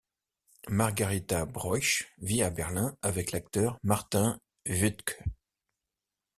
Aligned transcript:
Margarita 0.69 1.45
Broich 1.45 2.07
vit 2.17 2.41
à 2.41 2.49
Berlin 2.49 2.97
avec 3.03 3.31
l'acteur 3.31 3.77
Martin 3.83 4.41
Wuttke. 4.67 5.19